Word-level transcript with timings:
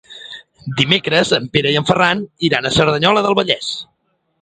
Dimecres 0.79 1.35
en 1.39 1.45
Pere 1.57 1.75
i 1.75 1.79
en 1.83 1.87
Ferran 1.91 2.25
iran 2.51 2.69
a 2.69 2.75
Cerdanyola 2.79 3.27
del 3.31 3.41
Vallès. 3.43 3.73